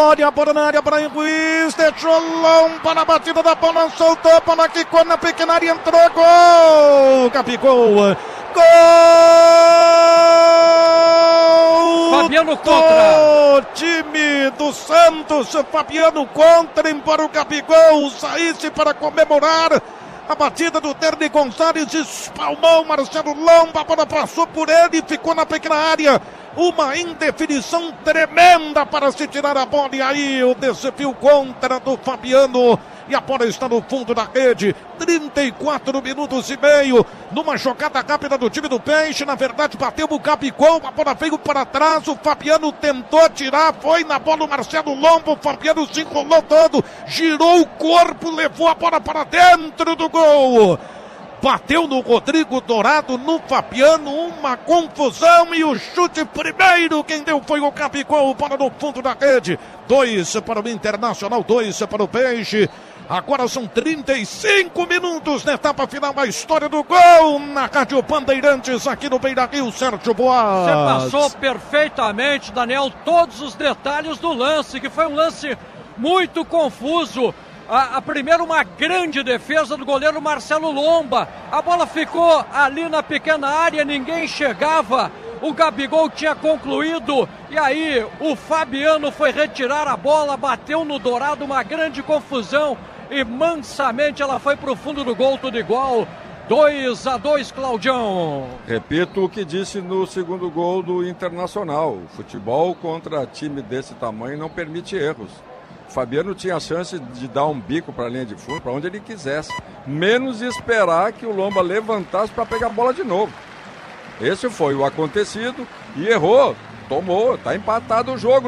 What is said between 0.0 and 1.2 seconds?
Olha a bola na área, Brian